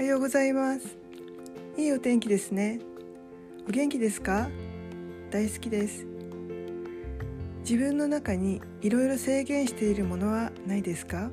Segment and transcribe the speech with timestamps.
[0.00, 0.96] はようございます。
[1.76, 2.80] いいお天気ですね。
[3.68, 4.48] お元気ですか？
[5.30, 6.06] 大好きです。
[7.68, 11.30] 自分の中にいろいろ制限しているものはないですか？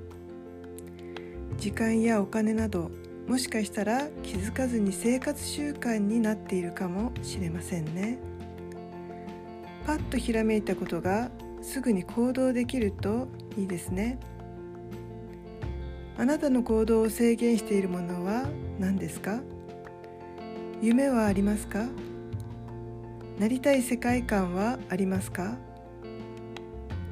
[1.57, 2.91] 時間やお金など
[3.25, 8.19] もしかしたら気づかずに生活習慣になっているかもしれませんね。
[9.85, 11.31] パッとひらめいたことが
[11.61, 14.19] すぐに行動できるといいですね。
[16.19, 18.49] あなたの行動を制限しているものは
[18.79, 19.39] 何ですか？
[20.81, 21.85] 夢はありますか？
[23.37, 25.57] なりたい世界観はありますか？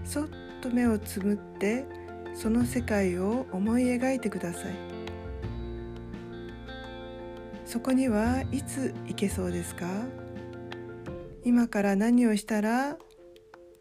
[0.04, 0.28] そっ
[0.60, 1.86] と目をつむって
[2.34, 4.74] その世界を思い描いてください。
[7.66, 9.86] そこにはいつ行けそうですか？
[11.44, 12.98] 今から何をしたら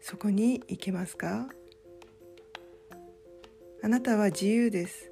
[0.01, 1.47] そこに行けますか？
[3.83, 5.11] あなたは自由です。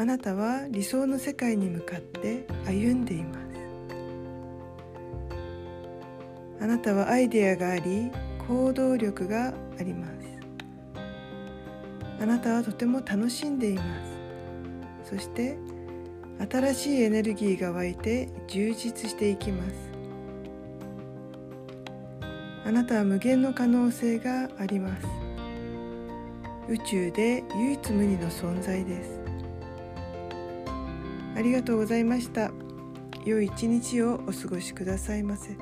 [0.00, 3.40] あなたは理想の世界に向かって歩んでいます。
[6.58, 8.10] あなたはアイデアがあり
[8.48, 10.10] 行動力があります。
[12.18, 13.82] あなたはとても楽しんでいま
[15.04, 15.16] す。
[15.16, 15.58] そして
[16.50, 19.74] 新しいエネルギーが湧いて充実していきます。
[22.64, 25.06] あなたは無限の可能性があります。
[26.70, 29.19] 宇宙で唯一無二の存在です。
[31.40, 32.50] ありがとうございました
[33.24, 35.56] 良い一日をお過ごしくださいませ。